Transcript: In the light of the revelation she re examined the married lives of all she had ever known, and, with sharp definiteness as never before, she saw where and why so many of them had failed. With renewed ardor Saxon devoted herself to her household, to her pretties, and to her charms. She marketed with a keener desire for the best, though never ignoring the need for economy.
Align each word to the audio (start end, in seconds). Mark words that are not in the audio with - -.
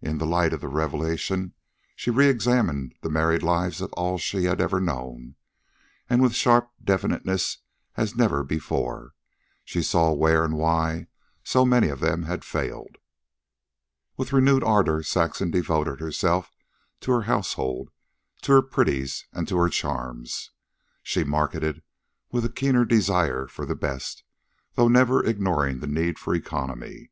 In 0.00 0.18
the 0.18 0.24
light 0.24 0.52
of 0.52 0.60
the 0.60 0.68
revelation 0.68 1.52
she 1.96 2.08
re 2.08 2.28
examined 2.28 2.94
the 3.02 3.10
married 3.10 3.42
lives 3.42 3.80
of 3.80 3.92
all 3.94 4.18
she 4.18 4.44
had 4.44 4.60
ever 4.60 4.78
known, 4.80 5.34
and, 6.08 6.22
with 6.22 6.36
sharp 6.36 6.70
definiteness 6.84 7.58
as 7.96 8.14
never 8.14 8.44
before, 8.44 9.14
she 9.64 9.82
saw 9.82 10.12
where 10.12 10.44
and 10.44 10.54
why 10.56 11.08
so 11.42 11.64
many 11.66 11.88
of 11.88 11.98
them 11.98 12.22
had 12.22 12.44
failed. 12.44 12.98
With 14.16 14.32
renewed 14.32 14.62
ardor 14.62 15.02
Saxon 15.02 15.50
devoted 15.50 15.98
herself 15.98 16.52
to 17.00 17.10
her 17.10 17.22
household, 17.22 17.90
to 18.42 18.52
her 18.52 18.62
pretties, 18.62 19.26
and 19.32 19.48
to 19.48 19.56
her 19.56 19.68
charms. 19.68 20.52
She 21.02 21.24
marketed 21.24 21.82
with 22.30 22.44
a 22.44 22.48
keener 22.48 22.84
desire 22.84 23.48
for 23.48 23.66
the 23.66 23.74
best, 23.74 24.22
though 24.74 24.86
never 24.86 25.24
ignoring 25.26 25.80
the 25.80 25.88
need 25.88 26.16
for 26.16 26.32
economy. 26.32 27.10